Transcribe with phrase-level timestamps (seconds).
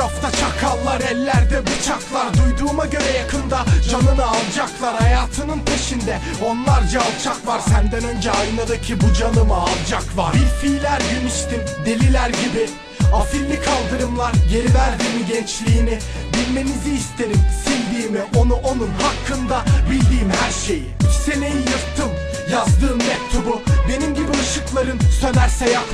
[0.00, 2.26] Etrafta çakallar ellerde bıçaklar.
[2.34, 4.94] Duyduğuma göre yakında canını alacaklar.
[4.94, 7.60] Hayatının peşinde onlarca alçak var.
[7.60, 12.70] Senden önce aynadaki bu canımı alacak var Bir fiiller gün içtim deliler gibi.
[13.14, 15.98] Afilli kaldırımlar geri verdi mi gençliğini.
[16.34, 20.90] Bilmenizi isterim sildiğimi onu onun hakkında bildiğim her şeyi.
[21.04, 22.10] Üç seneyi yırttım
[22.52, 23.62] yazdığım mektubu.
[23.88, 25.84] Benim gibi ışıkların sönerse yak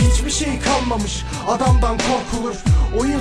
[0.00, 2.56] Hiçbir şey kalmamış adamdan korkulur.
[2.98, 3.20] Oyun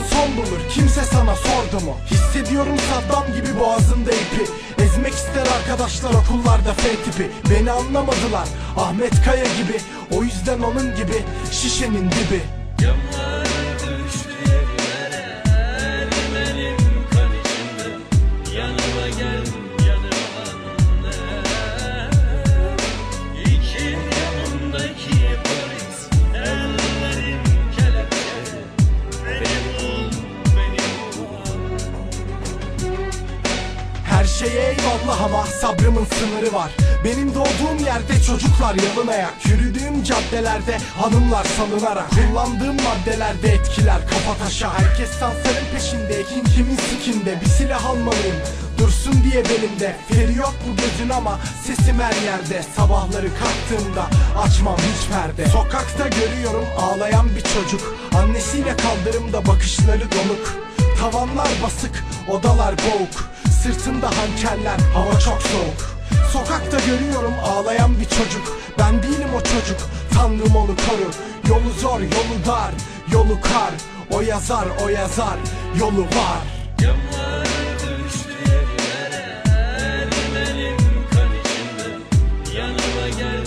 [0.70, 1.98] kimse sana sordu mu?
[2.12, 4.52] Hissediyorum Saddam gibi boğazımda ipi.
[4.84, 7.32] Ezmek ister arkadaşlar okullarda F tipi.
[7.50, 8.48] Beni anlamadılar
[8.78, 9.78] Ahmet Kaya gibi.
[10.12, 12.42] O yüzden onun gibi şişenin dibi.
[12.82, 13.45] Camlar
[34.96, 36.72] eyvallah ama sabrımın sınırı var.
[37.04, 39.46] Benim doğduğum yerde çocuklar yalın ayak.
[39.46, 46.24] Yürüdüğüm caddelerde hanımlar salınarak Kullandığım maddelerde etkiler kafa taşa Herkes sansarın peşinde
[46.56, 47.42] kimin sikinde.
[47.42, 48.36] Bir silah almalıyım
[48.78, 49.96] dursun diye belimde.
[50.10, 52.64] Feri yok bu gözün ama sesim her yerde.
[52.76, 54.06] Sabahları kalktığımda
[54.44, 55.50] açmam hiç perde.
[55.50, 57.96] Sokakta görüyorum ağlayan bir çocuk.
[58.16, 60.56] Annesiyle kaldırımda bakışları donuk.
[61.00, 63.36] Tavanlar basık, odalar boğuk
[63.66, 65.98] Sırtımda hançerler, hava çok soğuk.
[66.32, 68.58] Sokakta görüyorum ağlayan bir çocuk.
[68.80, 69.80] Ben değilim o çocuk,
[70.14, 71.12] tanrım onu koru.
[71.50, 72.72] Yolu zor, yolu dar,
[73.12, 73.74] yolu kar.
[74.12, 75.38] O yazar, o yazar,
[75.80, 76.42] yolu var.
[82.56, 83.45] Yanıma gel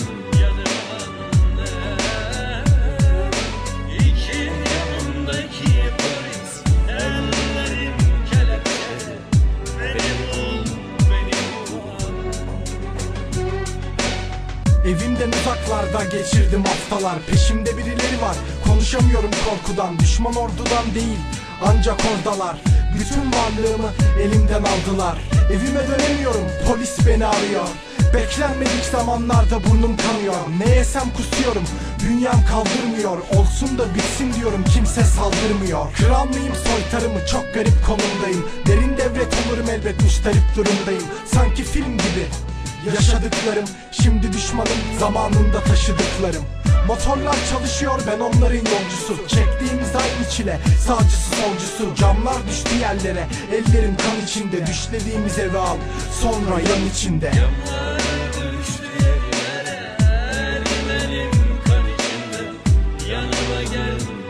[14.89, 17.19] Evimden uzaklarda geçirdim haftalar.
[17.31, 18.35] Peşimde birileri var.
[18.67, 21.19] Konuşamıyorum korkudan Düşman ordudan değil
[21.65, 22.61] ancak oradalar.
[22.99, 23.89] Bütün varlığımı
[24.21, 25.17] elimden aldılar.
[25.51, 27.67] Evime dönemiyorum polis beni arıyor.
[28.13, 30.35] Beklenmedik zamanlarda burnum kanıyor.
[30.59, 31.63] Ne yesem kusuyorum
[31.99, 33.17] Dünyam kaldırmıyor.
[33.17, 35.93] Olsun da bitsin diyorum kimse saldırmıyor.
[35.93, 37.25] Kral mıyım soytarımı?
[37.25, 38.45] Çok garip konumdayım.
[38.67, 41.03] Derin devlet olurum elbet müşterip durumdayım.
[41.25, 42.25] Sanki film gibi
[42.85, 46.43] Yaşadıklarım şimdi düşmanım zamanında taşıdıklarım.
[46.87, 49.27] Motorlar çalışıyor ben onların yolcusu.
[49.27, 51.95] Çektiğimiz aynı çile sağcısı solcusu.
[51.95, 54.67] Camlar düştü yerlere ellerim kan içinde.
[54.67, 55.77] Düşlediğimiz eve al
[56.21, 57.31] sonra yan içinde.
[63.09, 64.28] Yanıma geldim